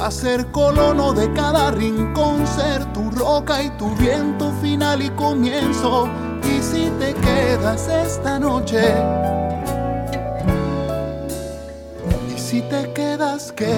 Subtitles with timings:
[0.00, 6.08] a ser colono de cada rincón, ser tu roca y tu viento final y comienzo.
[6.42, 8.80] Y si te quedas esta noche,
[12.34, 13.76] y si te quedas, ¿qué?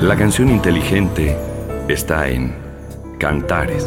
[0.00, 1.36] La canción inteligente
[1.88, 2.54] está en
[3.18, 3.86] Cantares.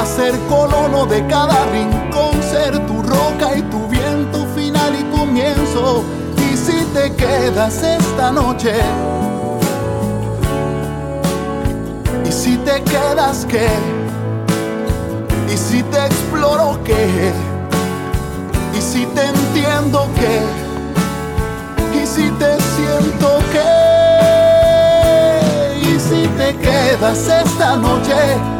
[0.00, 6.04] a ser colono de cada rincón, ser tu roca y tu viento final y comienzo.
[6.38, 8.72] Y si te quedas esta noche,
[12.24, 13.68] y si te quedas qué,
[15.52, 17.32] y si te exploro qué,
[18.74, 20.40] y si te entiendo qué,
[22.00, 23.68] y si te siento qué,
[25.82, 28.59] y si te quedas esta noche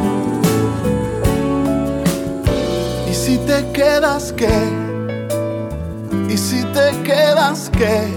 [3.31, 4.59] si te quedas qué?
[6.27, 8.09] ¿Y si te quedas qué?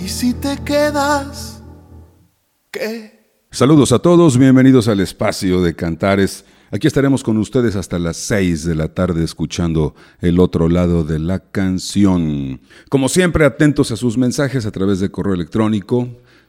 [0.00, 1.62] ¿Y si te quedas
[2.72, 3.36] qué?
[3.52, 6.44] Saludos a todos, bienvenidos al espacio de Cantares.
[6.72, 11.20] Aquí estaremos con ustedes hasta las 6 de la tarde escuchando el otro lado de
[11.20, 12.60] la canción.
[12.88, 16.08] Como siempre, atentos a sus mensajes a través de correo electrónico.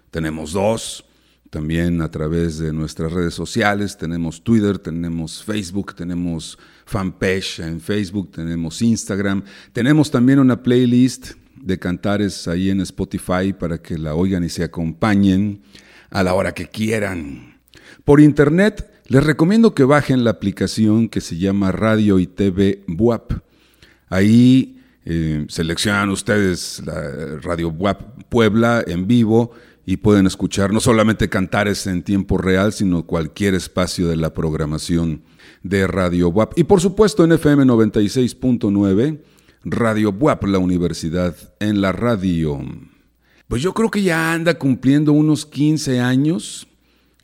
[0.09, 1.05] Tenemos dos
[1.51, 3.97] también a través de nuestras redes sociales.
[3.97, 9.43] Tenemos Twitter, tenemos Facebook, tenemos fanpage en Facebook, tenemos Instagram.
[9.73, 14.63] Tenemos también una playlist de cantares ahí en Spotify para que la oigan y se
[14.63, 15.61] acompañen
[16.09, 17.59] a la hora que quieran.
[18.05, 23.33] Por internet, les recomiendo que bajen la aplicación que se llama Radio y TV WAP.
[24.07, 29.51] Ahí eh, seleccionan ustedes la Radio WAP Puebla en vivo
[29.85, 35.23] y pueden escuchar no solamente cantares en tiempo real, sino cualquier espacio de la programación
[35.63, 36.57] de Radio WAP.
[36.57, 39.19] Y por supuesto en FM 96.9,
[39.63, 42.59] Radio WAP, la universidad en la radio.
[43.47, 46.67] pues yo creo que ya anda cumpliendo unos 15 años.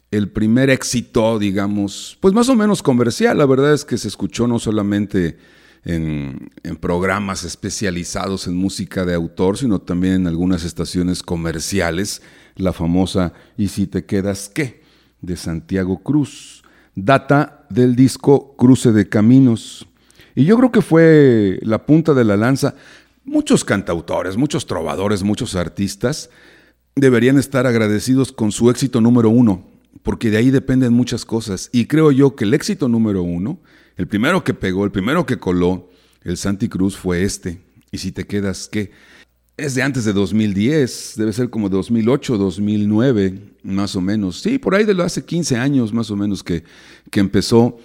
[0.09, 3.37] El primer éxito, digamos, pues más o menos comercial.
[3.37, 5.37] La verdad es que se escuchó no solamente
[5.83, 6.49] en,
[6.81, 12.21] programas especializados en música de autor, sino también en algunas estaciones comerciales,
[12.55, 14.81] la famosa ¿Y si te quedas qué?
[15.21, 16.63] de Santiago Cruz.
[16.95, 19.87] Data del disco Cruce de Caminos.
[20.35, 22.75] Y yo creo que fue la punta de la lanza.
[23.23, 26.29] Muchos cantautores, muchos trovadores, muchos artistas
[26.97, 29.63] deberían estar agradecidos con su éxito número uno,
[30.03, 31.69] porque de ahí dependen muchas cosas.
[31.71, 33.59] Y creo yo que el éxito número uno,
[33.97, 35.89] el primero que pegó, el primero que coló,
[36.23, 37.61] el Santi Cruz fue este.
[37.91, 38.91] Y si te quedas, ¿qué?
[39.57, 44.39] Es de antes de 2010, debe ser como 2008, 2009, más o menos.
[44.39, 46.63] Sí, por ahí de lo hace 15 años más o menos que,
[47.09, 47.79] que empezó.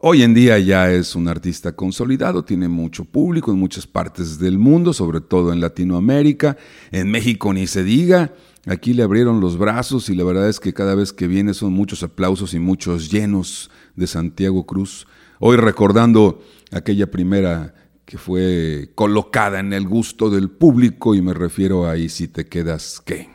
[0.00, 4.56] Hoy en día ya es un artista consolidado, tiene mucho público en muchas partes del
[4.56, 6.56] mundo, sobre todo en Latinoamérica,
[6.92, 8.32] en México ni se diga.
[8.64, 11.72] Aquí le abrieron los brazos y la verdad es que cada vez que viene son
[11.72, 15.06] muchos aplausos y muchos llenos de Santiago Cruz.
[15.40, 16.42] Hoy recordando
[16.72, 17.74] aquella primera
[18.04, 22.46] que fue colocada en el gusto del público y me refiero a ahí si te
[22.46, 23.28] quedas qué.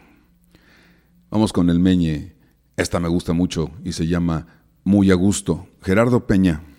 [1.29, 2.35] Vamos con el meñe.
[2.75, 4.47] Esta me gusta mucho y se llama
[4.83, 5.67] Muy a gusto.
[5.81, 6.72] Gerardo Peña.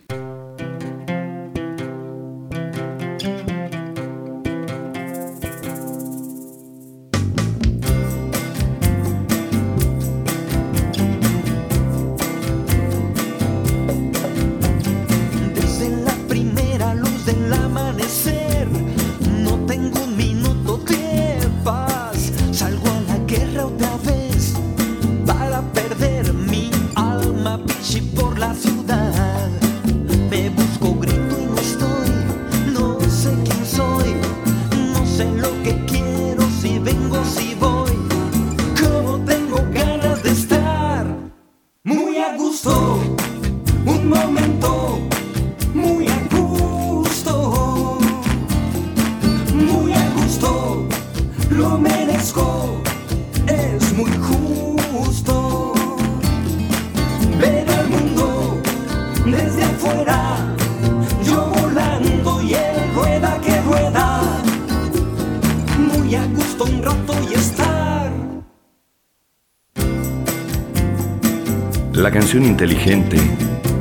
[72.65, 73.19] Inteligente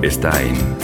[0.01, 0.82] está en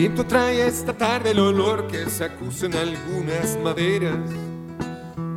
[0.00, 4.30] viento trae esta tarde el olor que se acusa en algunas maderas.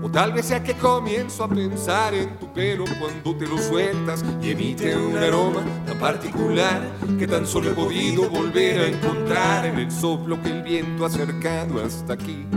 [0.01, 4.23] O tal vez sea que comienzo a pensar en tu pelo cuando te lo sueltas
[4.41, 6.81] y emite un aroma tan particular
[7.19, 11.07] que tan solo he podido volver a encontrar en el soplo que el viento ha
[11.07, 12.47] acercado hasta aquí.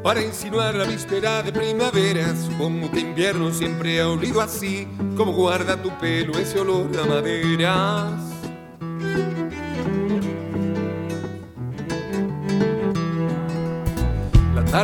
[0.00, 4.86] Para insinuar la víspera de primavera, supongo que invierno siempre ha olido así,
[5.16, 8.27] como guarda tu pelo ese olor a maderas.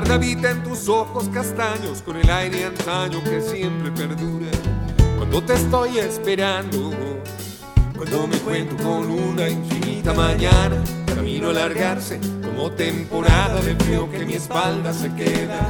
[0.00, 4.50] Tarde habita en tus ojos castaños con el aire antaño que siempre perdura.
[5.16, 6.90] Cuando te estoy esperando,
[7.96, 14.26] cuando me cuento con una infinita mañana, camino a alargarse como temporada de frío que
[14.26, 15.60] mi espalda se queda,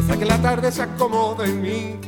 [0.00, 2.00] hasta que la tarde se acomoda en mí.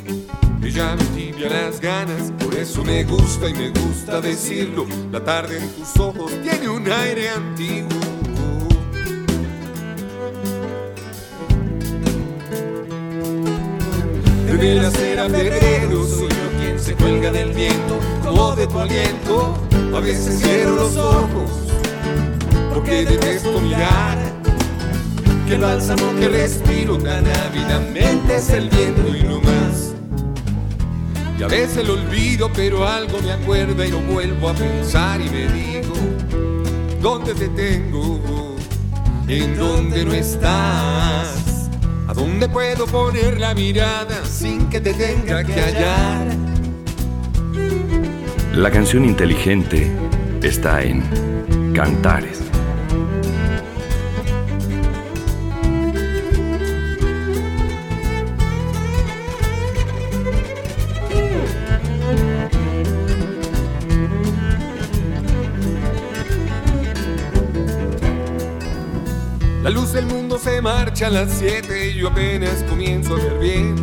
[0.62, 4.86] Y ya me tibia las ganas, por eso me gusta y me gusta decirlo.
[5.12, 7.99] La tarde en tus ojos tiene un aire antiguo.
[14.60, 19.54] Febrero, soy yo quien se cuelga del viento, como de tu aliento.
[19.96, 21.50] A veces cierro los ojos,
[22.74, 24.18] porque detesto mirar.
[25.46, 29.94] Que el bálsamo que respiro tan ávidamente es el viento y no más.
[31.38, 35.30] Y a veces lo olvido, pero algo me acuerda y lo vuelvo a pensar y
[35.30, 35.94] me digo,
[37.00, 38.20] ¿dónde te tengo?
[39.26, 41.49] ¿En dónde no estás?
[42.10, 46.26] ¿A dónde puedo poner la mirada sin que te tenga que hallar?
[48.52, 49.88] La canción inteligente
[50.42, 51.04] está en
[51.72, 52.40] Cantares.
[69.62, 73.38] La luz del mundo se marcha a las 7 y yo apenas comienzo a ver
[73.38, 73.74] bien.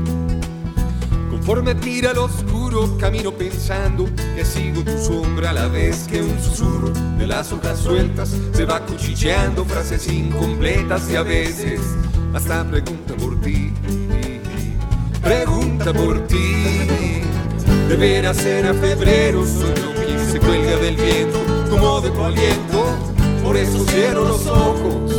[1.30, 6.40] Conforme tira el oscuro, camino pensando que sigo tu sombra a la vez que un
[6.42, 11.80] susurro de las hojas sueltas se va cuchilleando frases incompletas y a veces
[12.34, 13.72] hasta pregunta por ti.
[15.22, 17.22] Pregunta por ti.
[17.88, 22.98] Deberá ser a febrero, soy yo quien se cuelga del viento como de tu aliento.
[23.44, 25.17] Por eso cierro los ojos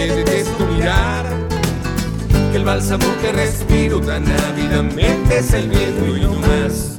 [0.00, 1.26] porque detesto mirar
[2.50, 6.98] que el bálsamo que respiro tan ávidamente es el viento y no más.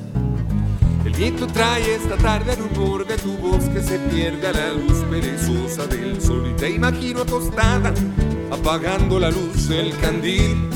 [1.05, 4.74] El viento trae esta tarde el rumor de tu voz que se pierde a la
[4.74, 7.91] luz perezosa del sol y te imagino acostada
[8.51, 10.70] apagando la luz del candil.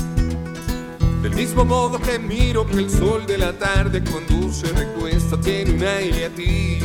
[1.22, 5.74] Del mismo modo que miro que el sol de la tarde cuando se recuesta tiene
[5.74, 6.78] un aire a ti.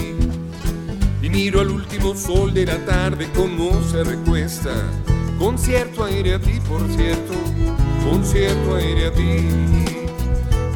[1.24, 4.72] Y miro al último sol de la tarde como se recuesta
[5.42, 7.34] con cierto aire a ti, por cierto,
[8.04, 9.50] con cierto aire a ti,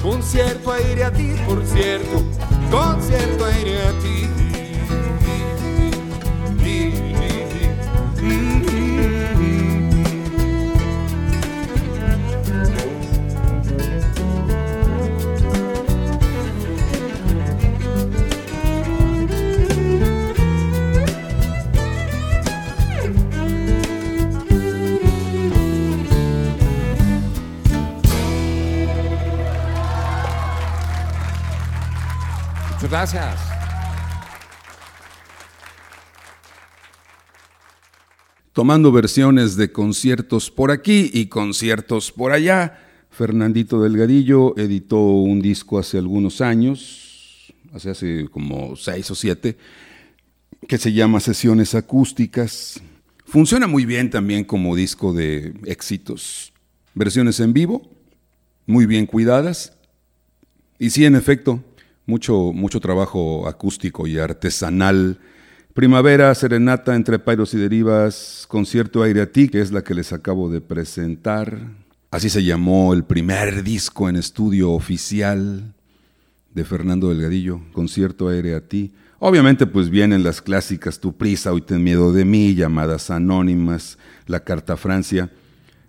[0.02, 2.24] con cierto aire a ti, por cierto,
[2.72, 4.25] con cierto aire a ti.
[32.96, 33.36] Gracias.
[38.54, 42.80] Tomando versiones de conciertos por aquí y conciertos por allá,
[43.12, 49.58] Fernandito Delgadillo editó un disco hace algunos años, hace, hace como seis o siete,
[50.66, 52.82] que se llama Sesiones Acústicas.
[53.26, 56.54] Funciona muy bien también como disco de éxitos.
[56.94, 57.82] Versiones en vivo,
[58.66, 59.74] muy bien cuidadas.
[60.80, 61.62] Y sí, en efecto,
[62.06, 65.20] mucho, mucho trabajo acústico y artesanal.
[65.74, 70.14] Primavera, Serenata entre Pairos y Derivas, Concierto Aire a ti, que es la que les
[70.14, 71.60] acabo de presentar.
[72.12, 75.74] Así se llamó el primer disco en estudio oficial
[76.54, 78.94] de Fernando Delgadillo, Concierto Aire a ti.
[79.20, 83.98] Obviamente pues vienen las clásicas Tu prisa, hoy ten miedo de mí, llamadas anónimas,
[84.28, 85.30] La Carta Francia.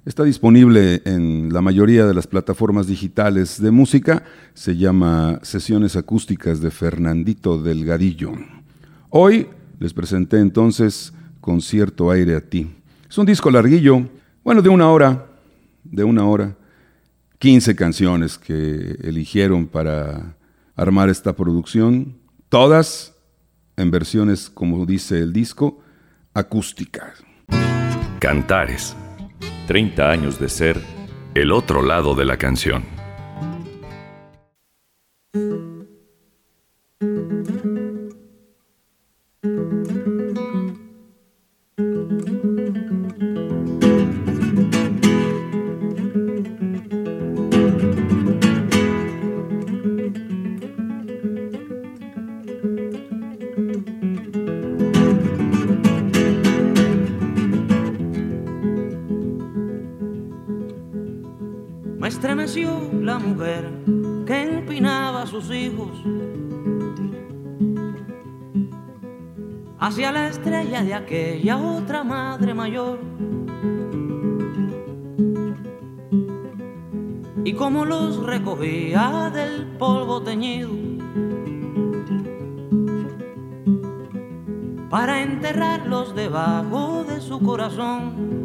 [0.06, 4.22] Está disponible en la mayoría de las plataformas digitales de música.
[4.54, 8.30] Se llama Sesiones Acústicas de Fernandito Delgadillo.
[9.10, 9.48] Hoy
[9.80, 12.70] les presenté entonces Concierto Aire a ti.
[13.10, 14.08] Es un disco larguillo,
[14.44, 15.26] bueno, de una hora,
[15.82, 16.54] de una hora.
[17.40, 20.36] 15 canciones que eligieron para
[20.76, 22.14] armar esta producción,
[22.48, 23.12] todas
[23.76, 25.80] en versiones, como dice el disco,
[26.32, 27.12] acústica.
[28.20, 28.94] Cantares.
[29.66, 30.80] 30 años de ser
[31.34, 32.84] el otro lado de la canción.
[78.38, 80.70] Recogía del polvo teñido
[84.90, 88.44] para enterrarlos debajo de su corazón.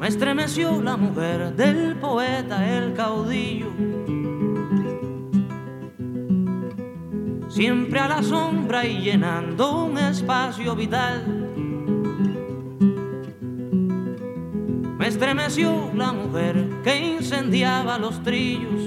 [0.00, 3.70] Me estremeció la mujer del poeta, el caudillo
[7.48, 11.31] siempre a la sombra y llenando un espacio vital.
[15.22, 18.82] Estremeció la mujer que incendiaba los trillos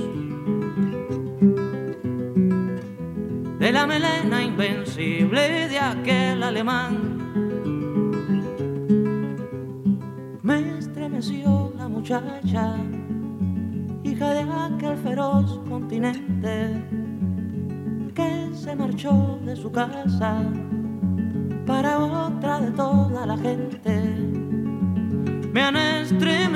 [3.58, 6.92] de la melena invencible de aquel alemán.
[10.44, 12.76] Me estremeció la muchacha,
[14.04, 16.84] hija de aquel feroz continente
[18.66, 20.44] se marchó de su casa
[21.68, 23.95] para otra de toda la gente.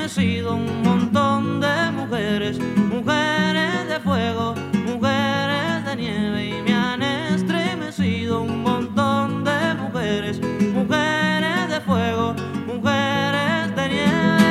[0.09, 4.55] Estremecido un montón de mujeres, mujeres de fuego,
[4.87, 10.41] mujeres de nieve y me han estremecido un montón de mujeres,
[10.73, 12.33] mujeres de fuego,
[12.65, 14.47] mujeres de nieve.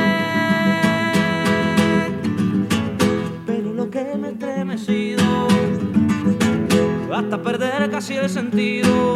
[3.45, 5.23] Pero lo que me ha estremecido
[7.13, 9.13] hasta perder casi el sentido.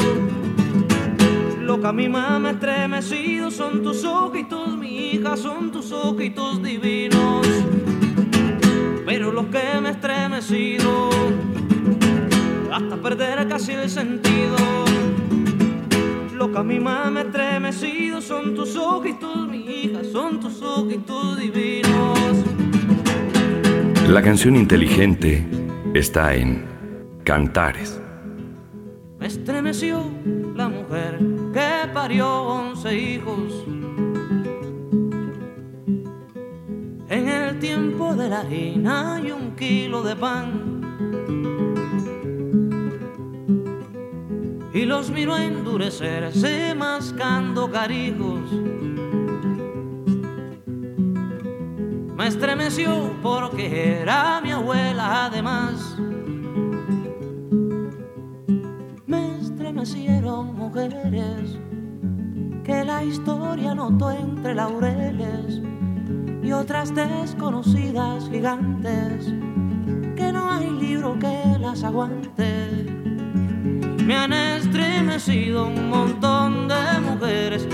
[1.62, 4.73] Lo que a mí más me ha estremecido son tus ojitos, mi
[5.14, 7.48] hija, son tus ojitos divinos.
[9.06, 11.10] Pero lo que me ha estremecido,
[12.72, 14.58] hasta perder casi el sentido.
[16.34, 20.62] Lo que a mí más me ha estremecido son tus ojitos, mi hija, son tus
[20.62, 22.20] ojitos divinos.
[24.10, 25.46] La canción inteligente
[25.94, 26.66] está en
[27.24, 28.00] Cantares.
[29.20, 30.04] Me estremeció
[30.56, 31.20] la mujer
[31.54, 33.73] que parió once hijos.
[37.24, 40.82] En el tiempo de la harina y un kilo de pan.
[44.74, 48.52] Y los miró endurecerse mascando carijos.
[52.18, 55.96] Me estremeció porque era mi abuela además.
[59.84, 61.60] nacieron mujeres
[62.64, 65.62] que la historia notó entre laureles
[66.44, 69.34] y otras desconocidas gigantes
[70.16, 72.86] que no hay libro que las aguante.
[74.06, 77.68] Me han estremecido un montón de mujeres,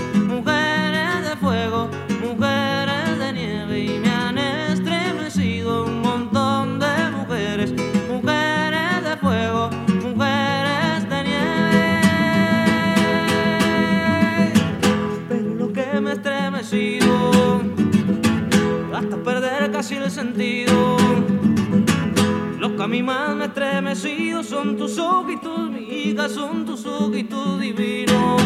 [22.98, 28.42] Más me estremecido son tus ojitos, mi hija, son tus ojitos divinos.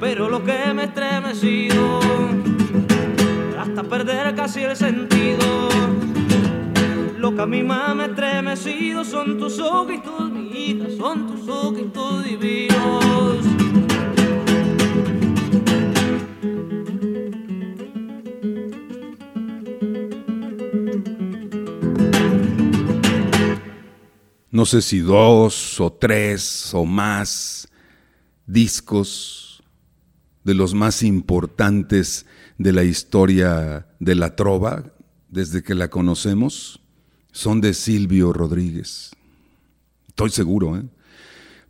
[0.00, 2.00] Pero lo que me estremecido
[3.58, 5.68] hasta perder casi el sentido.
[7.16, 13.49] Lo que a me ha estremecido son tus ojitos, mi hija, son tus ojitos divinos.
[24.60, 27.66] No sé si dos o tres o más
[28.44, 29.62] discos
[30.44, 32.26] de los más importantes
[32.58, 34.84] de la historia de la trova,
[35.30, 36.82] desde que la conocemos,
[37.32, 39.12] son de Silvio Rodríguez.
[40.08, 40.82] Estoy seguro, ¿eh?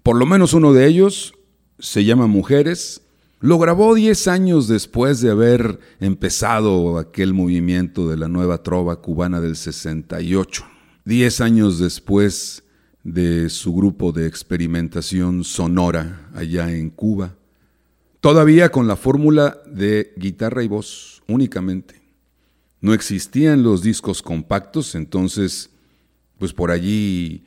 [0.03, 1.35] Por lo menos uno de ellos
[1.79, 3.03] se llama Mujeres.
[3.39, 9.41] Lo grabó diez años después de haber empezado aquel movimiento de la nueva trova cubana
[9.41, 10.65] del 68.
[11.05, 12.65] Diez años después
[13.05, 17.37] de su grupo de experimentación sonora allá en Cuba,
[18.21, 22.01] todavía con la fórmula de guitarra y voz únicamente.
[22.81, 25.71] No existían los discos compactos, entonces
[26.39, 27.45] pues por allí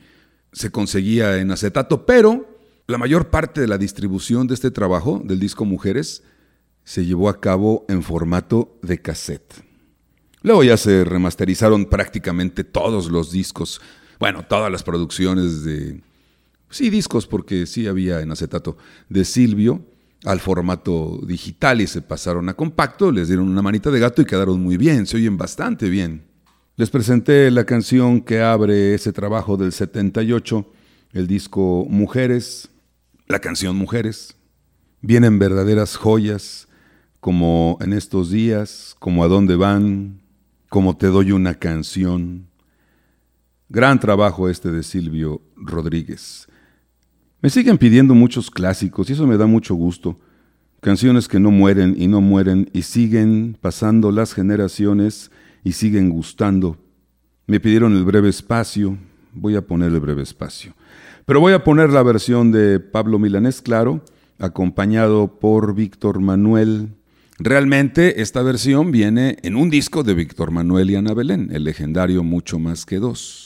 [0.52, 2.48] se conseguía en acetato, pero
[2.86, 6.22] la mayor parte de la distribución de este trabajo, del disco Mujeres,
[6.84, 9.64] se llevó a cabo en formato de cassette.
[10.42, 13.80] Luego ya se remasterizaron prácticamente todos los discos,
[14.24, 16.00] bueno, todas las producciones de,
[16.70, 18.78] sí, discos, porque sí había en acetato,
[19.10, 19.84] de Silvio
[20.24, 24.24] al formato digital y se pasaron a compacto, les dieron una manita de gato y
[24.24, 26.24] quedaron muy bien, se oyen bastante bien.
[26.76, 30.72] Les presenté la canción que abre ese trabajo del 78,
[31.12, 32.70] el disco Mujeres,
[33.26, 34.36] la canción Mujeres.
[35.02, 36.66] Vienen verdaderas joyas,
[37.20, 40.22] como en estos días, como a dónde van,
[40.70, 42.53] como te doy una canción.
[43.74, 46.46] Gran trabajo este de Silvio Rodríguez.
[47.42, 50.16] Me siguen pidiendo muchos clásicos y eso me da mucho gusto.
[50.80, 55.32] Canciones que no mueren y no mueren y siguen pasando las generaciones
[55.64, 56.76] y siguen gustando.
[57.48, 58.96] Me pidieron el breve espacio,
[59.32, 60.72] voy a poner el breve espacio.
[61.26, 64.04] Pero voy a poner la versión de Pablo Milanés, claro,
[64.38, 66.90] acompañado por Víctor Manuel.
[67.40, 72.22] Realmente esta versión viene en un disco de Víctor Manuel y Ana Belén, el legendario
[72.22, 73.43] Mucho más que dos.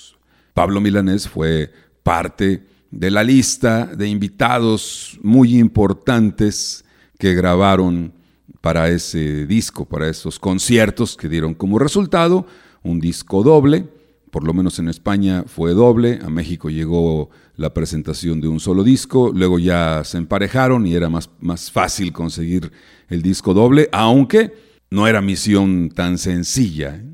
[0.59, 1.71] Pablo Milanés fue
[2.03, 6.85] parte de la lista de invitados muy importantes
[7.17, 8.13] que grabaron
[8.61, 12.45] para ese disco, para esos conciertos que dieron como resultado
[12.83, 13.89] un disco doble,
[14.33, 18.83] por lo menos en España fue doble, a México llegó la presentación de un solo
[18.83, 22.73] disco, luego ya se emparejaron y era más, más fácil conseguir
[23.09, 24.57] el disco doble, aunque
[24.91, 26.97] no era misión tan sencilla.
[26.97, 27.05] ¿eh?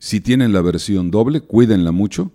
[0.00, 2.32] Si tienen la versión doble, cuídenla mucho,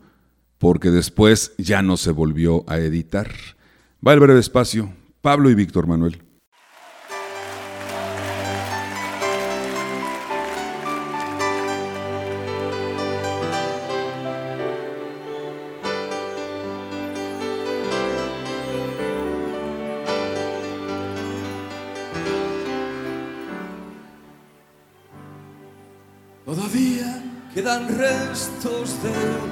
[0.63, 3.30] porque después ya no se volvió a editar.
[4.08, 6.23] Va el breve espacio, Pablo y Víctor Manuel.
[26.45, 27.21] Todavía
[27.54, 29.42] quedan restos de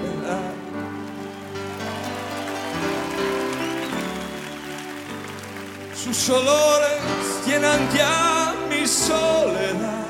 [6.14, 7.00] Sus olores
[7.48, 10.08] llenan ya mi soledad.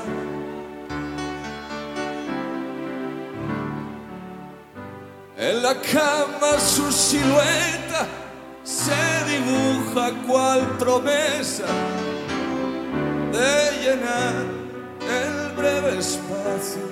[5.36, 8.08] En la cama su silueta
[8.64, 8.90] se
[9.30, 11.66] dibuja cual promesa
[13.30, 14.44] de llenar
[15.00, 16.91] el breve espacio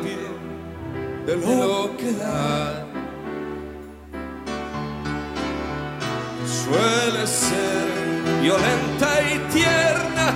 [1.25, 2.85] de lo que da.
[6.45, 10.33] Suele ser violenta y tierna,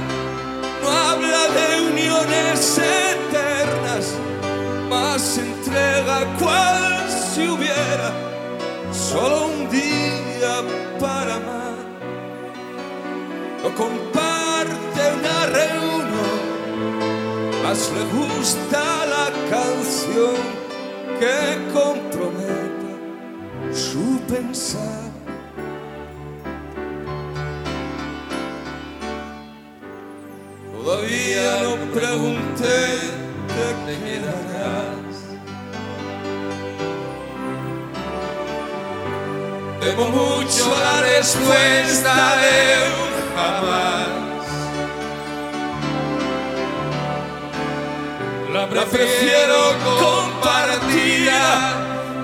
[0.82, 4.14] no habla de uniones eternas,
[4.90, 8.12] más entrega cual si hubiera
[8.92, 10.62] solo un día
[11.00, 11.76] para amar.
[13.64, 16.42] No comparte una reunión,
[17.64, 20.55] más le gusta la canción
[21.20, 22.92] que comprometa
[23.74, 25.06] su pensar.
[30.74, 32.78] Todavía no pregunté
[33.56, 35.16] de qué quedarás.
[39.82, 42.58] Temo mucho la respuesta de
[43.02, 44.16] un jamás.
[48.54, 49.60] La prefiero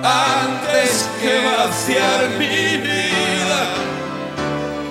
[0.03, 3.62] antes que vaciar mi vida.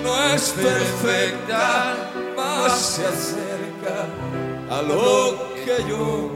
[0.03, 1.95] No es perfecta,
[2.35, 4.07] más se acerca
[4.69, 6.31] a lo que yo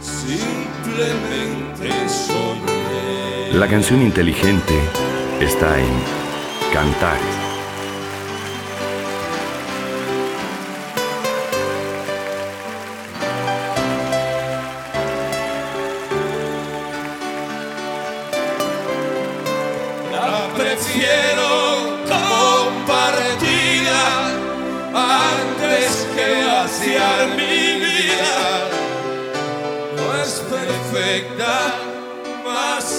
[0.00, 3.52] simplemente soñé.
[3.52, 4.74] La canción inteligente
[5.40, 6.24] está en
[6.72, 7.43] Cantares.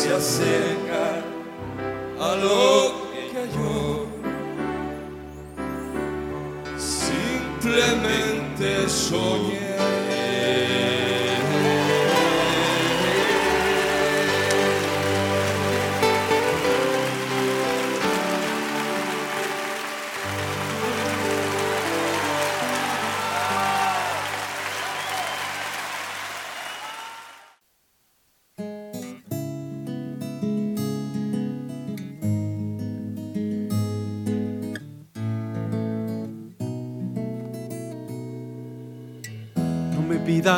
[0.05, 1.23] Se acerca
[2.19, 4.05] a lo que yo
[6.77, 9.54] simplemente soñé.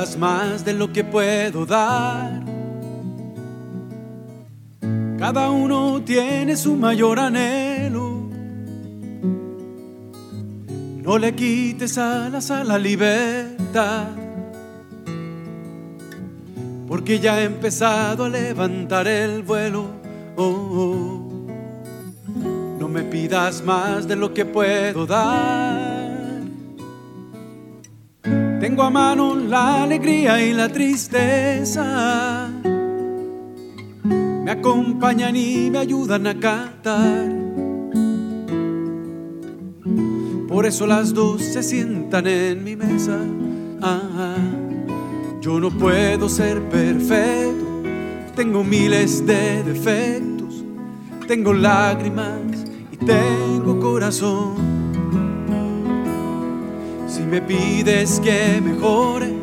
[0.08, 2.44] Pidas más de lo que puedo dar.
[5.18, 8.30] Cada uno tiene su mayor anhelo.
[11.04, 14.08] No le quites alas a la libertad.
[16.88, 19.88] Porque ya he empezado a levantar el vuelo.
[20.36, 21.28] Oh, oh.
[22.80, 26.08] No me pidas más de lo que puedo dar.
[28.60, 32.50] Tengo a mano la alegría y la tristeza.
[34.04, 37.32] Me acompañan y me ayudan a cantar.
[40.48, 43.20] Por eso las dos se sientan en mi mesa.
[43.82, 44.36] Ah,
[45.42, 47.66] yo no puedo ser perfecto.
[48.36, 50.64] Tengo miles de defectos.
[51.28, 54.56] Tengo lágrimas y tengo corazón.
[57.08, 59.37] Si me pides que mejore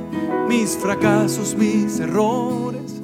[0.58, 3.00] mis fracasos, mis errores,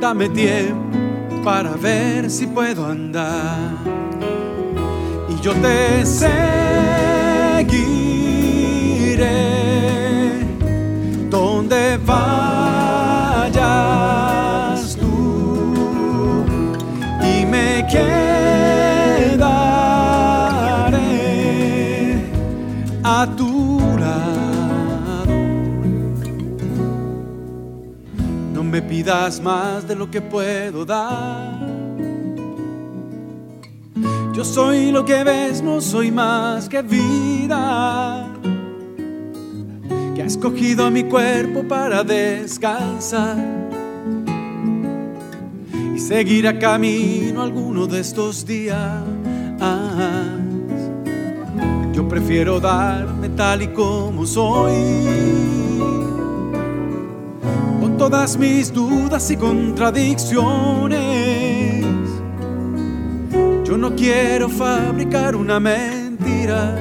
[0.00, 3.76] dame tiempo para ver si puedo andar.
[5.28, 6.38] Y yo te seguiré.
[11.30, 12.27] Donde vayas
[29.42, 31.66] más de lo que puedo dar.
[34.34, 38.28] Yo soy lo que ves, no soy más que vida.
[40.14, 43.36] Que ha escogido mi cuerpo para descansar
[45.94, 49.02] y seguir a camino alguno de estos días.
[51.92, 54.72] Yo prefiero darme tal y como soy,
[57.98, 61.84] todas mis dudas y contradicciones.
[63.64, 66.74] Yo no quiero fabricar una mentira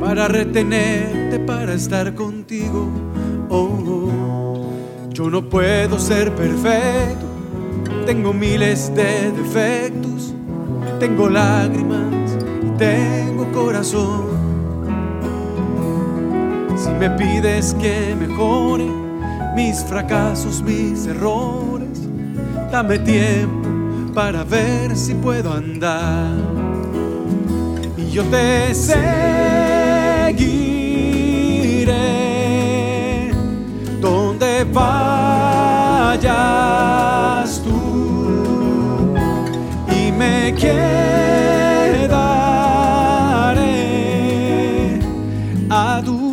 [0.00, 2.88] para retenerte, para estar contigo.
[3.50, 3.88] Oh.
[5.18, 7.26] Yo no puedo ser perfecto,
[8.06, 10.32] tengo miles de defectos,
[11.00, 14.27] tengo lágrimas y tengo corazón.
[16.88, 18.88] Si me pides que mejore
[19.54, 22.00] mis fracasos, mis errores,
[22.72, 23.68] dame tiempo
[24.14, 26.32] para ver si puedo andar.
[27.98, 29.04] Y yo te seguiré
[34.00, 36.32] donde vayas
[37.62, 39.14] tú
[39.94, 40.78] y me quedaré
[45.68, 46.27] a tu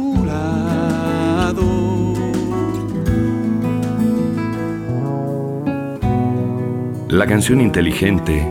[7.16, 8.46] La canción inteligente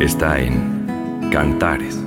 [0.00, 2.00] está en Cantares.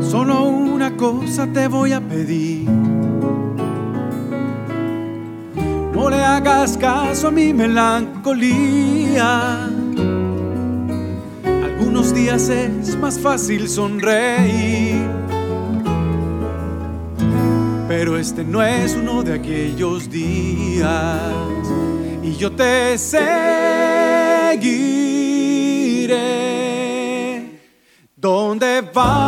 [0.00, 2.70] Solo una cosa te voy a pedir.
[5.92, 9.68] No le hagas caso a mi melancolía.
[11.64, 15.27] Algunos días es más fácil sonreír.
[17.98, 21.32] Pero este no es uno de aquellos días.
[22.22, 23.28] Y yo te seguiré
[28.14, 29.27] donde vayas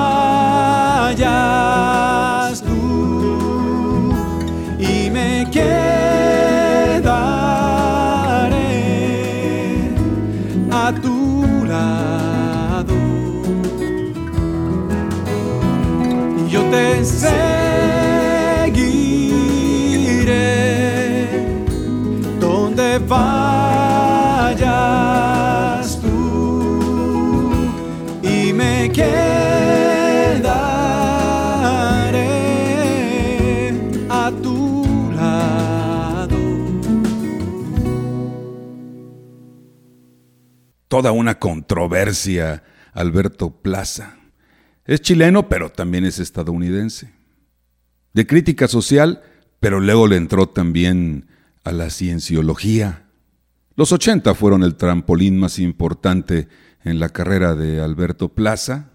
[41.00, 44.18] Toda una controversia, Alberto Plaza.
[44.84, 47.10] Es chileno, pero también es estadounidense.
[48.12, 49.22] De crítica social,
[49.60, 51.26] pero luego le entró también
[51.64, 53.06] a la cienciología.
[53.76, 56.48] Los 80 fueron el trampolín más importante
[56.84, 58.90] en la carrera de Alberto Plaza.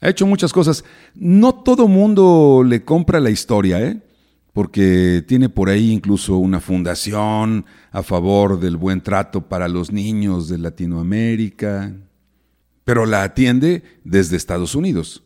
[0.00, 0.84] Ha hecho muchas cosas.
[1.14, 4.02] No todo mundo le compra la historia, ¿eh?
[4.52, 10.48] Porque tiene por ahí incluso una fundación a favor del buen trato para los niños
[10.48, 11.92] de Latinoamérica
[12.90, 15.22] pero la atiende desde Estados Unidos.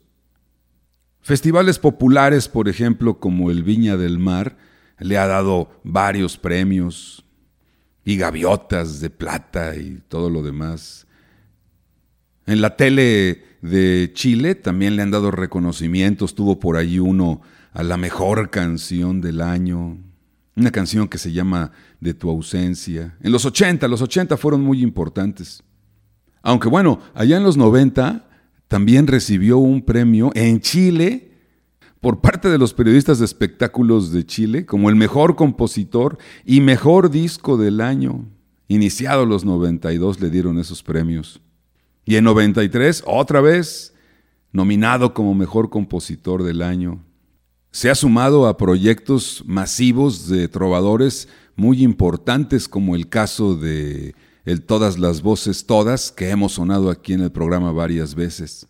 [1.23, 4.59] Festivales populares, por ejemplo, como el Viña del Mar,
[4.99, 7.25] le ha dado varios premios
[8.05, 11.07] y gaviotas de plata y todo lo demás.
[12.47, 17.41] En la tele de Chile también le han dado reconocimientos, tuvo por ahí uno
[17.75, 19.99] a la mejor canción del año,
[20.57, 23.17] una canción que se llama De tu ausencia.
[23.21, 25.63] En los 80, los 80 fueron muy importantes.
[26.41, 28.29] Aunque bueno, allá en los 90
[28.69, 31.33] también recibió un premio en Chile
[32.01, 37.11] por parte de los periodistas de espectáculos de Chile como el mejor compositor y mejor
[37.11, 38.25] disco del año.
[38.69, 41.41] Iniciado los 92 le dieron esos premios.
[42.05, 43.95] Y en 93, otra vez,
[44.53, 47.03] nominado como mejor compositor del año.
[47.75, 54.63] Se ha sumado a proyectos masivos de trovadores muy importantes como el caso de el
[54.63, 58.69] Todas las Voces Todas, que hemos sonado aquí en el programa varias veces.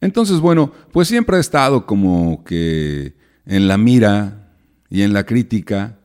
[0.00, 4.50] Entonces, bueno, pues siempre ha estado como que en la mira
[4.88, 5.98] y en la crítica,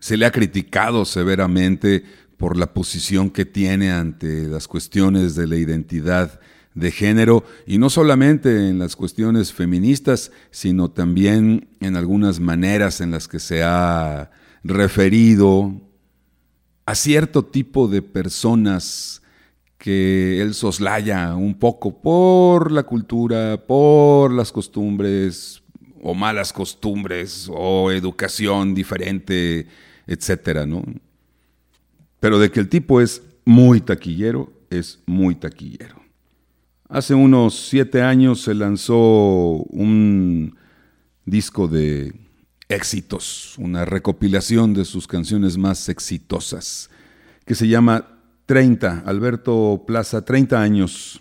[0.00, 2.02] se le ha criticado severamente
[2.36, 6.40] por la posición que tiene ante las cuestiones de la identidad
[6.78, 13.10] de género, y no solamente en las cuestiones feministas, sino también en algunas maneras en
[13.10, 14.30] las que se ha
[14.62, 15.80] referido
[16.86, 19.22] a cierto tipo de personas
[19.76, 25.62] que él soslaya un poco por la cultura, por las costumbres
[26.02, 29.66] o malas costumbres o educación diferente,
[30.06, 30.82] etcétera, ¿no?
[32.20, 35.97] Pero de que el tipo es muy taquillero, es muy taquillero.
[36.88, 40.56] Hace unos siete años se lanzó un
[41.26, 42.14] disco de
[42.70, 46.88] éxitos, una recopilación de sus canciones más exitosas,
[47.44, 51.20] que se llama 30, Alberto Plaza, 30 años.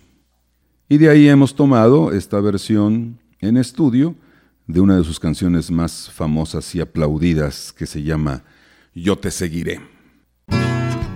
[0.87, 4.15] Y de ahí hemos tomado esta versión en estudio
[4.67, 8.45] de una de sus canciones más famosas y aplaudidas, que se llama
[8.95, 9.81] Yo te seguiré.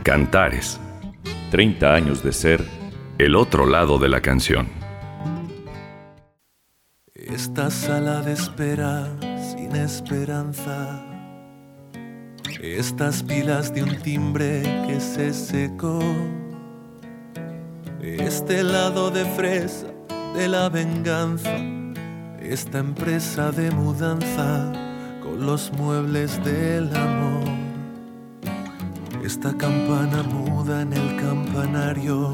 [0.03, 0.77] Cantares,
[1.51, 2.80] 30 años de ser
[3.25, 4.67] el otro lado de la canción.
[7.13, 9.07] Esta sala de espera
[9.75, 11.03] esperanza.
[12.61, 15.99] Estas pilas de un timbre que se secó.
[18.01, 19.87] Este lado de fresa
[20.35, 21.57] de la venganza.
[22.39, 24.71] Esta empresa de mudanza
[25.21, 27.49] con los muebles del amor.
[29.23, 32.33] Esta campana muda en el campanario.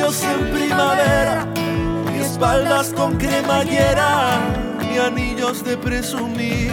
[0.00, 1.46] brillos en primavera
[2.20, 4.40] espaldas con cremallera
[5.06, 6.72] anillos de presumir.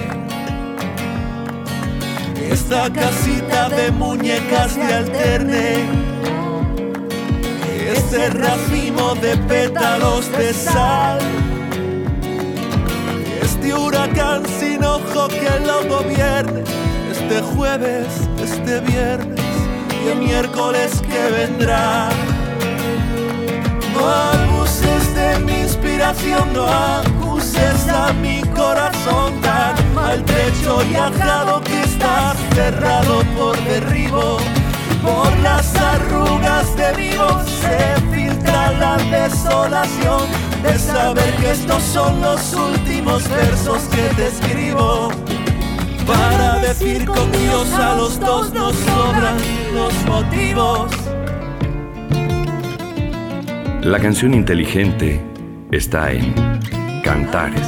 [2.52, 5.86] Esta casita de muñecas de alterne,
[7.96, 11.20] este racimo de pétalos de sal,
[13.42, 16.64] este huracán sin ojo que lo gobierne,
[17.12, 18.08] este jueves,
[18.44, 19.40] este viernes
[20.04, 22.10] y el miércoles que vendrá.
[23.98, 32.36] No abuses de mi inspiración, no a mi corazón tan maltrecho y ajado que está
[32.54, 34.38] cerrado por derribo.
[35.02, 37.28] Por las arrugas de vivo
[37.62, 40.24] se filtra la desolación
[40.64, 45.10] de saber que estos son los últimos versos que te escribo.
[46.06, 49.38] Para decir con Dios a los dos nos sobran
[49.74, 51.07] los motivos
[53.88, 55.22] La canción inteligente
[55.72, 56.34] está en
[57.06, 57.62] Cantares.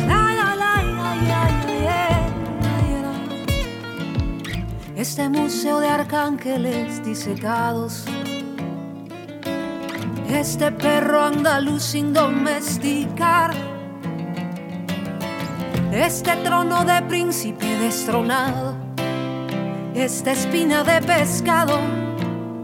[4.97, 8.03] Este museo de arcángeles disecados.
[10.30, 13.51] Este perro andaluz sin domesticar.
[15.93, 18.76] Este trono de príncipe destronado.
[19.95, 21.80] Esta espina de pescado.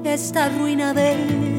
[0.04, 1.55] Esta ruina de Don Juan.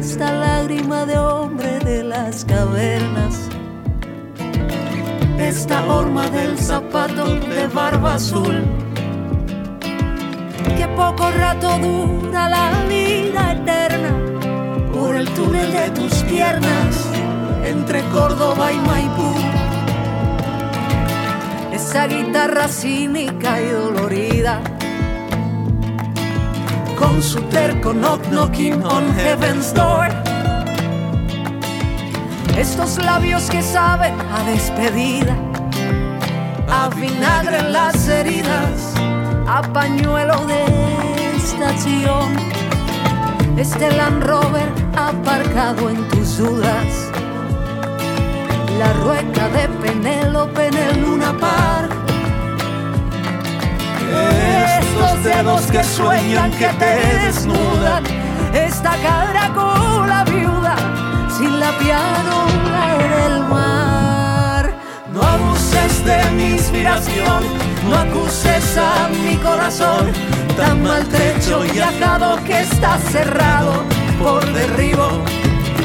[0.00, 3.50] Esta lágrima de hombre de las cavernas
[5.50, 8.62] esta horma del zapato de barba azul.
[10.76, 14.10] Que poco rato dura la vida eterna
[14.92, 17.08] por el túnel de tus piernas
[17.64, 19.34] entre Córdoba y Maipú.
[21.72, 24.62] Esa guitarra cínica y dolorida
[27.00, 30.08] con su terco knock knocking on heaven's door
[32.60, 35.34] estos labios que saben a despedida,
[36.68, 38.92] a vinagre en las heridas,
[39.48, 40.64] a pañuelo de
[41.36, 42.36] estación.
[43.56, 47.10] Este Land Rover aparcado en tus dudas,
[48.78, 51.92] la rueca de Penélope en el Luna Park.
[54.80, 56.92] Estos dedos que sueñan que te
[57.24, 58.02] desnudan,
[58.54, 60.76] esta cara con la viuda
[61.36, 64.74] sin la pianola del mar.
[65.12, 67.42] No abuses de mi inspiración,
[67.88, 70.12] no acuses a mi corazón,
[70.56, 73.84] tan maltrecho y atado que está cerrado
[74.22, 75.08] por derribo,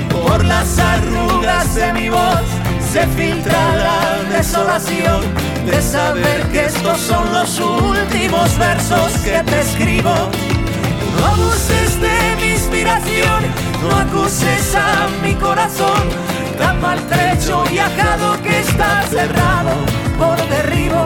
[0.09, 2.45] por las arrugas de mi voz.
[2.93, 5.21] Se filtra la desolación
[5.65, 10.13] de saber que estos son los últimos versos que te escribo.
[11.17, 13.43] No abuses de mi inspiración,
[13.81, 16.03] no acuses a mi corazón,
[16.57, 19.71] tan maltrecho viajado que está cerrado
[20.17, 21.05] por derribo.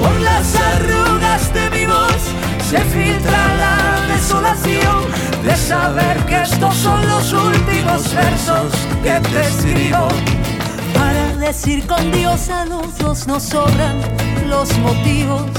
[0.00, 2.22] Por las arrugas de mi voz
[2.70, 5.04] se filtra la desolación
[5.44, 10.08] de saber que estos son los últimos versos que te escribo.
[11.40, 13.98] Decir con Dios a los dos nos sobran
[14.46, 15.50] los motivos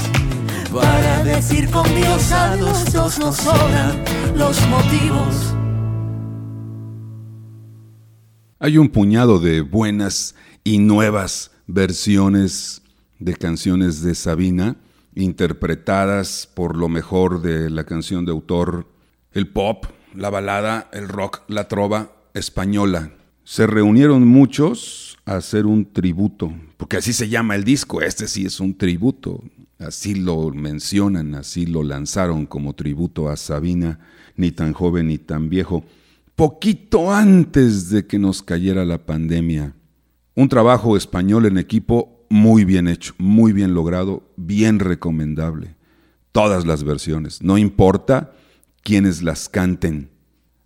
[0.72, 4.02] para decir con Dios a los dos nos sobran
[4.36, 5.54] los motivos.
[8.60, 12.82] Hay un puñado de buenas y nuevas versiones
[13.18, 14.76] de canciones de Sabina,
[15.16, 18.86] interpretadas por lo mejor de la canción de autor,
[19.32, 23.10] el pop, la balada, el rock, la trova española.
[23.44, 28.46] Se reunieron muchos a hacer un tributo, porque así se llama el disco, este sí
[28.46, 29.42] es un tributo,
[29.78, 34.00] así lo mencionan, así lo lanzaron como tributo a Sabina,
[34.36, 35.84] ni tan joven ni tan viejo
[36.36, 39.74] poquito antes de que nos cayera la pandemia.
[40.34, 45.76] Un trabajo español en equipo muy bien hecho, muy bien logrado, bien recomendable.
[46.32, 48.32] Todas las versiones, no importa
[48.82, 50.08] quiénes las canten.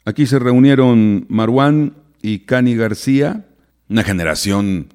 [0.05, 1.95] Aquí se reunieron Marwan
[2.27, 3.47] y Cani García,
[3.89, 4.89] una generación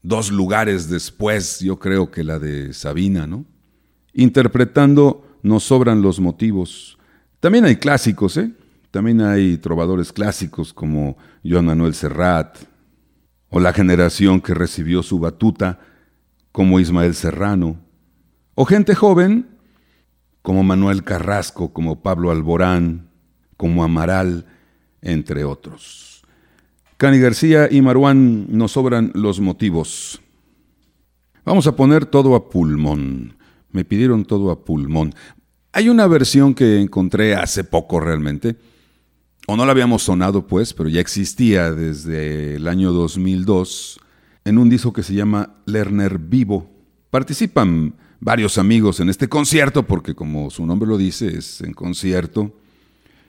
[0.00, 3.44] dos lugares después, yo creo que la de Sabina, ¿no?
[4.14, 6.98] Interpretando Nos sobran los motivos.
[7.40, 8.52] También hay clásicos, ¿eh?
[8.90, 12.56] También hay trovadores clásicos como Joan Manuel Serrat,
[13.50, 15.80] o la generación que recibió su batuta
[16.52, 17.78] como Ismael Serrano,
[18.54, 19.46] o gente joven
[20.40, 23.10] como Manuel Carrasco, como Pablo Alborán,
[23.58, 24.46] como Amaral,
[25.02, 26.07] entre otros.
[26.98, 30.20] Cani García y Maruán nos sobran los motivos.
[31.44, 33.36] Vamos a poner todo a pulmón.
[33.70, 35.14] Me pidieron todo a pulmón.
[35.72, 38.56] Hay una versión que encontré hace poco realmente,
[39.46, 44.00] o no la habíamos sonado pues, pero ya existía desde el año 2002
[44.44, 46.68] en un disco que se llama Lerner Vivo.
[47.10, 52.56] Participan varios amigos en este concierto porque como su nombre lo dice, es en concierto.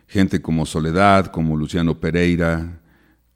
[0.08, 2.80] Gente como Soledad, como Luciano Pereira,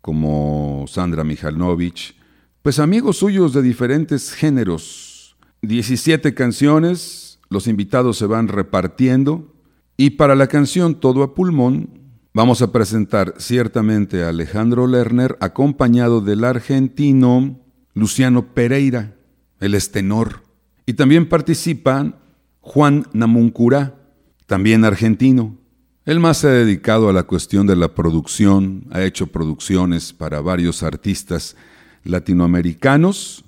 [0.04, 2.16] como Sandra Mijalnovich,
[2.62, 5.36] pues amigos suyos de diferentes géneros.
[5.64, 9.56] 17 canciones, los invitados se van repartiendo
[9.98, 12.04] y para la canción Todo a Pulmón
[12.36, 17.60] Vamos a presentar ciertamente a Alejandro Lerner acompañado del argentino
[17.94, 19.14] Luciano Pereira,
[19.60, 20.42] el estenor.
[20.88, 22.16] Y también participan
[22.60, 24.00] Juan Namuncurá,
[24.48, 25.60] también argentino.
[26.06, 30.42] Él más se ha dedicado a la cuestión de la producción, ha hecho producciones para
[30.42, 31.56] varios artistas
[32.04, 33.46] latinoamericanos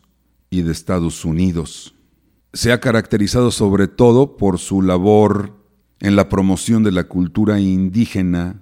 [0.50, 1.96] y de Estados Unidos.
[2.54, 5.54] Se ha caracterizado sobre todo por su labor
[6.00, 8.62] en la promoción de la cultura indígena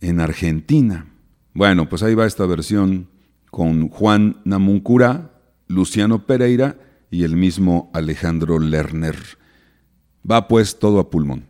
[0.00, 1.12] en Argentina.
[1.52, 3.08] Bueno, pues ahí va esta versión
[3.50, 5.32] con Juan Namuncura,
[5.66, 6.78] Luciano Pereira
[7.10, 9.16] y el mismo Alejandro Lerner.
[10.28, 11.49] Va pues todo a pulmón.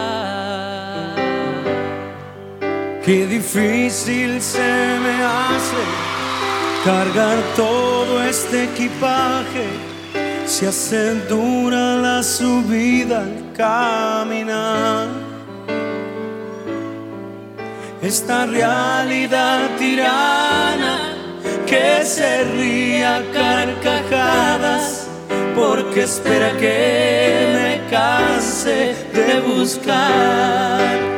[3.11, 5.83] Qué difícil se me hace
[6.85, 9.65] cargar todo este equipaje.
[10.45, 15.09] Se hace dura la subida al caminar.
[18.01, 21.13] Esta realidad tirana
[21.67, 25.09] que se ría carcajadas
[25.53, 31.11] porque espera que me canse de buscar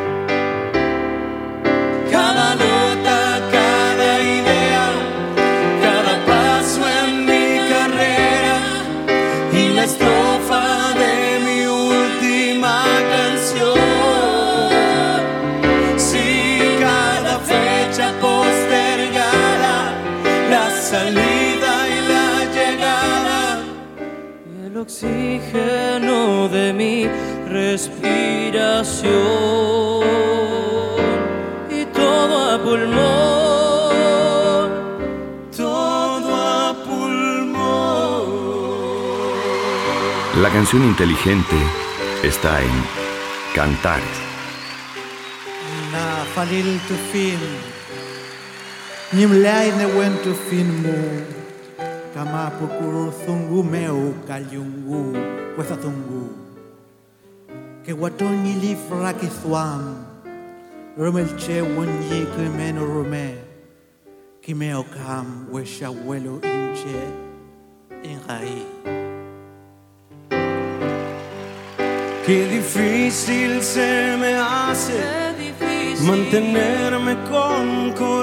[25.54, 27.08] oxígeno de mi
[27.50, 29.14] respiración
[31.70, 33.00] y todo a pulmón,
[35.56, 38.24] todo a pulmón.
[40.42, 41.56] La canción inteligente
[42.24, 42.84] está en
[43.54, 44.20] Cantares.
[45.94, 47.42] na falil tu fin
[49.14, 50.98] nim lai ne wen tu fin mu
[52.14, 55.18] kama pukuru thungu meu kalyungu
[55.56, 56.30] kwetha thungu.
[57.86, 60.06] Ke watonyi li fraki thwam
[60.98, 63.38] rumel che wonyi krimeno rume.
[64.42, 67.00] Kimeo kam wesha welo inche
[68.04, 68.66] ingai
[72.26, 75.00] Qué difícil se me hace
[76.08, 78.23] mantenerme con coraje,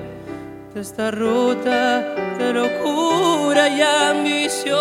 [0.73, 4.77] de esta ruta de locura y ambición.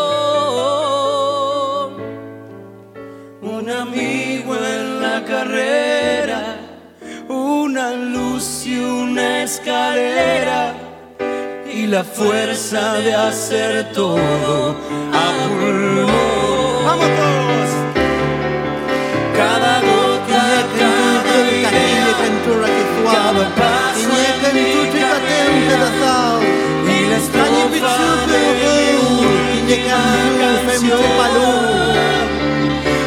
[3.43, 6.59] Un amigo en la carrera,
[7.29, 10.75] una luz y una escalera
[11.73, 14.77] y la fuerza de hacer todo
[15.13, 16.87] a pulmón.
[16.87, 17.71] ¡Vamos todos!
[19.37, 20.43] Cada gota,
[20.79, 21.23] cada
[22.93, 23.80] cada en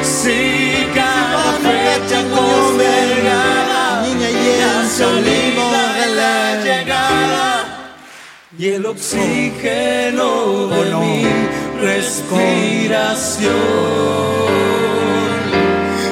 [0.02, 2.20] Si cada fecha
[4.08, 4.16] y
[6.16, 7.52] la llegada.
[8.58, 11.26] Y el oxígeno de mi
[11.82, 13.52] respiración.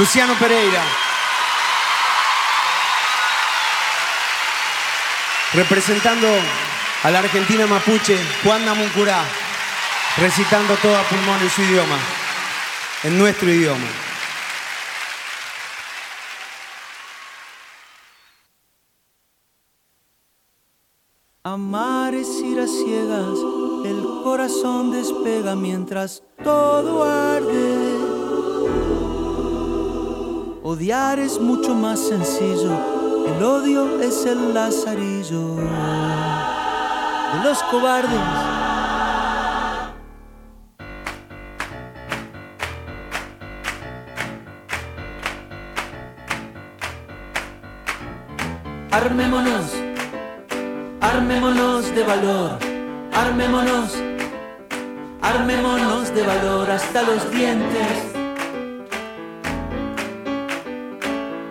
[0.01, 0.81] Luciano Pereira.
[5.53, 6.27] Representando
[7.03, 9.23] a la Argentina mapuche, Juan Namuncurá,
[10.17, 11.99] recitando todo a pulmón en su idioma,
[13.03, 13.85] en nuestro idioma.
[21.43, 23.37] Amar es ir a ciegas,
[23.85, 27.90] el corazón despega mientras todo arde.
[30.71, 32.71] Odiar es mucho más sencillo,
[33.27, 38.09] el odio es el lazarillo de los cobardes.
[48.91, 49.73] Armémonos,
[51.01, 52.59] armémonos de valor,
[53.11, 53.97] armémonos,
[55.21, 58.10] armémonos de valor hasta los dientes.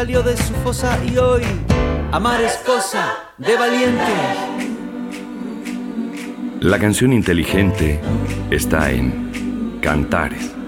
[0.00, 1.42] salió de su fosa y hoy
[2.10, 4.08] amar es cosa de valientes.
[6.60, 8.00] La canción inteligente
[8.50, 10.59] está en Cantares.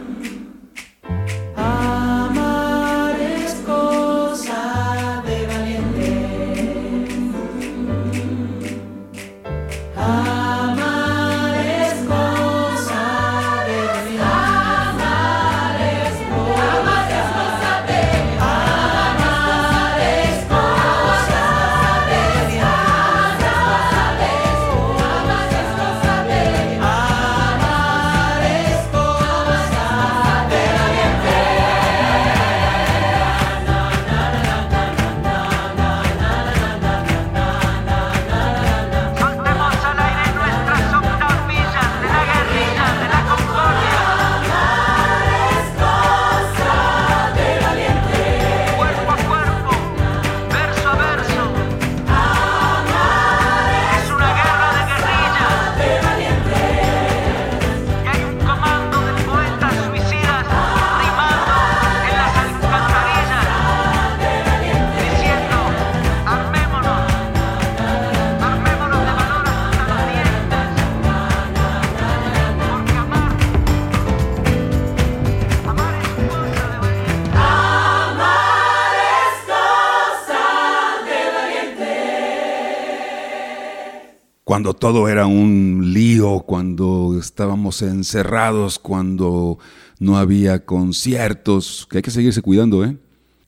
[84.93, 89.59] Todo era un lío, cuando estábamos encerrados, cuando
[89.99, 92.99] no había conciertos, que hay que seguirse cuidando, ¿eh?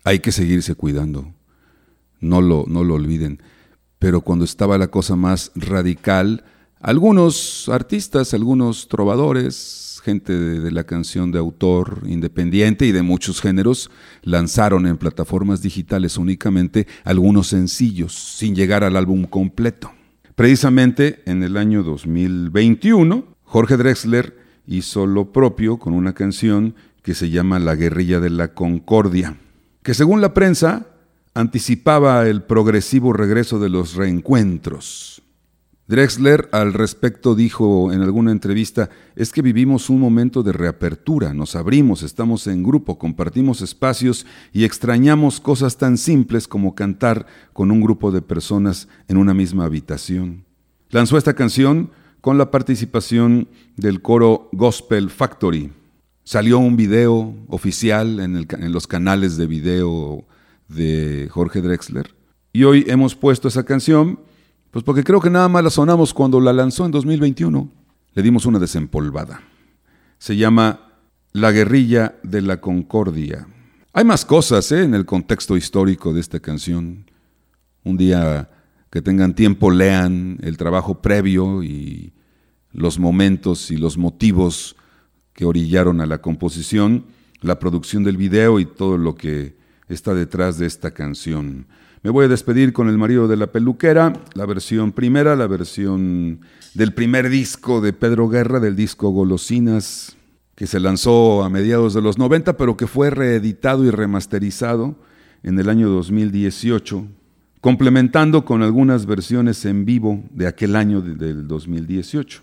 [0.05, 1.35] Hay que seguirse cuidando.
[2.19, 3.43] No lo, no lo olviden.
[3.99, 6.45] Pero cuando estaba la cosa más radical,
[6.81, 13.43] algunos artistas, algunos trovadores, gente de, de la canción de autor independiente y de muchos
[13.43, 13.91] géneros,
[14.23, 19.91] lanzaron en plataformas digitales únicamente algunos sencillos, sin llegar al álbum completo.
[20.35, 27.31] Precisamente en el año 2021, Jorge Drexler hizo lo propio con una canción que se
[27.31, 29.37] llama La guerrilla de la concordia,
[29.85, 30.87] que según la prensa
[31.35, 35.23] anticipaba el progresivo regreso de los reencuentros.
[35.87, 41.57] Drexler al respecto dijo en alguna entrevista, es que vivimos un momento de reapertura, nos
[41.57, 47.83] abrimos, estamos en grupo, compartimos espacios y extrañamos cosas tan simples como cantar con un
[47.83, 50.45] grupo de personas en una misma habitación.
[50.89, 51.91] Lanzó esta canción
[52.23, 55.71] con la participación del coro Gospel Factory.
[56.23, 60.25] Salió un video oficial en, el los canales de video
[60.69, 62.15] de Jorge Drexler.
[62.55, 64.21] Y hoy hemos puesto esa canción
[64.75, 67.71] pues porque creo que nada más la sonamos cuando la lanzó en 2021.
[68.13, 69.41] Le dimos una desempolvada.
[70.19, 70.99] Se llama
[71.31, 73.47] La guerrilla de la concordia.
[73.93, 74.83] Hay más cosas ¿eh?
[74.83, 77.09] en el contexto histórico de esta canción.
[77.85, 78.51] Un día
[78.91, 82.13] que tengan tiempo lean el trabajo previo y
[82.73, 84.75] los momentos y los motivos
[85.35, 87.05] que orillaron a la composición.
[87.43, 89.57] la producción del video y todo lo que
[89.87, 91.69] está detrás de esta canción.
[92.05, 96.41] Me voy a despedir con El marido de la peluquera, la versión primera, la versión
[96.75, 100.15] del primer disco de Pedro Guerra, del disco Golosinas,
[100.55, 104.97] que se lanzó a mediados de los 90, pero que fue reeditado y remasterizado
[105.43, 107.07] en el año 2018,
[107.63, 112.43] complementando con algunas versiones en vivo de aquel año del 2018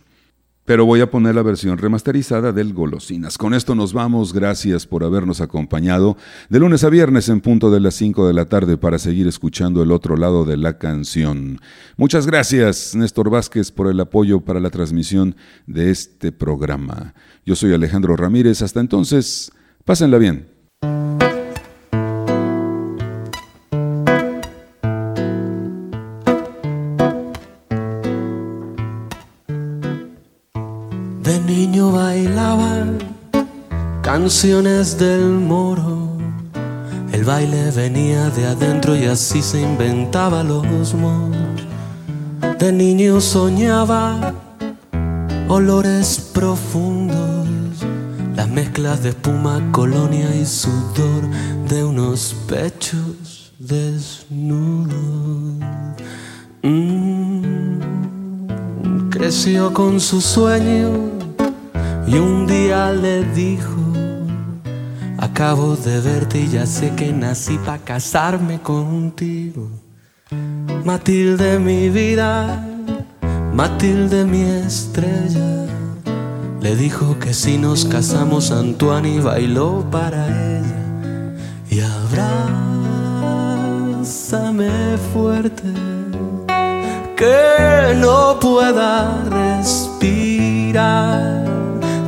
[0.72, 3.38] pero voy a poner la versión remasterizada del Golosinas.
[3.38, 6.16] Con esto nos vamos, gracias por habernos acompañado
[6.48, 9.84] de lunes a viernes en punto de las 5 de la tarde para seguir escuchando
[9.84, 11.60] el otro lado de la canción.
[11.98, 15.36] Muchas gracias, Néstor Vázquez, por el apoyo para la transmisión
[15.68, 17.16] de este programa.
[17.46, 19.52] Yo soy Alejandro Ramírez, hasta entonces,
[19.84, 20.48] pásenla bien.
[34.22, 36.16] Canciones del moro.
[37.12, 41.60] El baile venía de adentro y así se inventaba los moros.
[42.60, 44.36] De niño soñaba
[45.48, 47.48] olores profundos,
[48.36, 51.24] las mezclas de espuma, colonia y sudor
[51.68, 54.96] de unos pechos desnudos.
[56.62, 57.80] Mm,
[59.10, 60.92] creció con su sueño
[62.06, 63.91] y un día le dijo
[65.22, 69.70] Acabo de verte y ya sé que nací para casarme contigo.
[70.84, 72.66] Matilde mi vida,
[73.54, 75.68] Matilde mi estrella.
[76.60, 81.36] Le dijo que si nos casamos Antoine bailó para ella.
[81.70, 81.82] Y
[83.92, 84.72] abrázame
[85.14, 85.72] fuerte,
[87.16, 90.82] que no pueda respirar.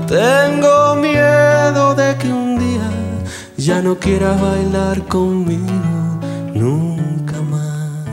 [0.08, 2.43] Tengo miedo de que un
[3.66, 6.20] ya no quieras bailar conmigo
[6.54, 8.06] nunca más.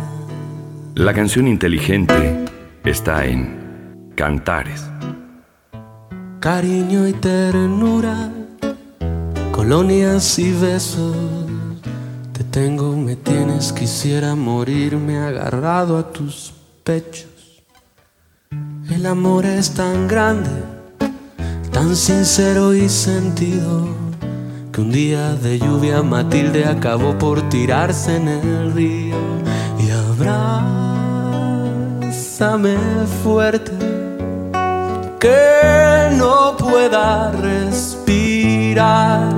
[0.95, 2.45] La canción inteligente
[2.85, 4.85] está en Cantares.
[6.39, 8.31] Cariño y ternura,
[9.51, 11.17] colonias y besos.
[12.33, 16.53] Te tengo, me tienes, quisiera morirme agarrado a tus
[16.85, 17.65] pechos.
[18.89, 20.51] El amor es tan grande,
[21.73, 24.10] tan sincero y sentido
[24.81, 29.17] un día de lluvia Matilde acabó por tirarse en el río
[29.79, 31.27] y abrázame
[33.23, 33.73] fuerte
[35.19, 39.29] que no pueda respirar.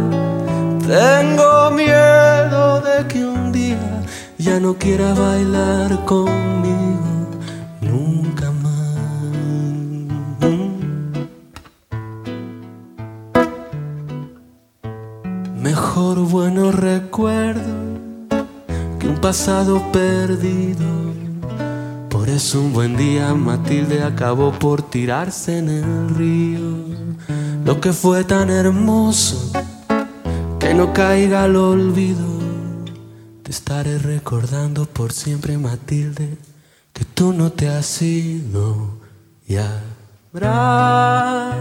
[0.86, 4.02] Tengo miedo de que un día
[4.38, 6.52] ya no quiera bailar conmigo
[16.12, 17.62] mejor bueno recuerdo
[18.98, 20.84] que un pasado perdido.
[22.10, 26.60] Por eso un buen día Matilde acabó por tirarse en el río.
[27.64, 29.52] Lo que fue tan hermoso
[30.58, 32.26] que no caiga al olvido.
[33.42, 36.36] Te estaré recordando por siempre Matilde
[36.92, 38.98] que tú no te has ido
[39.48, 39.82] ya.
[40.34, 41.58] Abrázame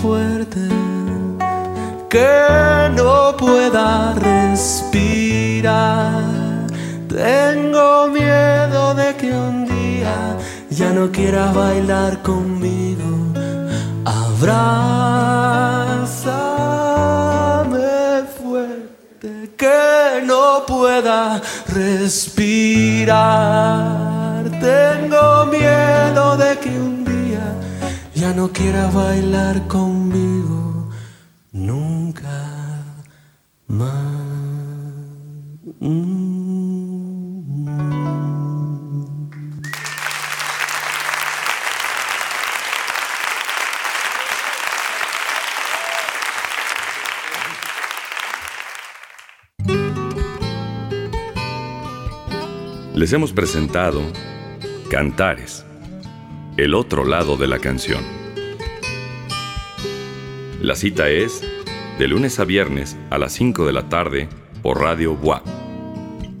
[0.00, 0.97] fuerte
[2.08, 5.68] que no pueda respirar.
[7.08, 10.38] Tengo miedo de que un día
[10.70, 13.04] ya no quieras bailar conmigo.
[14.04, 14.68] Abrázame
[18.38, 23.18] fuerte que no pueda respirar.
[24.60, 27.54] Tengo miedo de que un día
[28.14, 30.67] ya no quieras bailar conmigo
[31.58, 32.58] nunca.
[52.98, 54.02] Les hemos presentado
[54.90, 55.64] Cantares,
[56.56, 58.27] el otro lado de la canción.
[60.60, 61.40] La cita es
[62.00, 64.28] de lunes a viernes a las 5 de la tarde
[64.60, 65.40] por Radio Bois,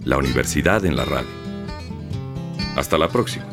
[0.04, 1.28] la universidad en la radio.
[2.74, 3.48] Hasta la próxima.